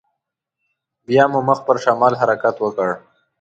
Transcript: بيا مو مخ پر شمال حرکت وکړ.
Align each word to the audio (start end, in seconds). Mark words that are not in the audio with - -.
بيا 1.05 1.23
مو 1.31 1.39
مخ 1.47 1.59
پر 1.67 1.75
شمال 1.83 2.13
حرکت 2.21 2.55
وکړ. 2.59 2.89